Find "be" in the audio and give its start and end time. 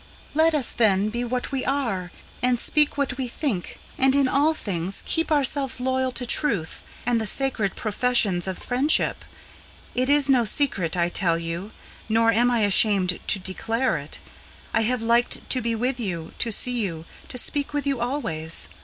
1.09-1.23, 15.61-15.75